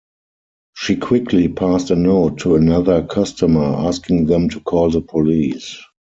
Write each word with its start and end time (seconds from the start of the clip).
She 0.73 0.95
quickly 0.95 1.47
passed 1.47 1.91
a 1.91 1.95
note 1.95 2.39
to 2.39 2.55
another 2.55 3.03
customer 3.05 3.63
asking 3.63 4.25
them 4.25 4.49
to 4.49 4.59
call 4.59 4.89
the 4.89 5.01
police. 5.01 5.79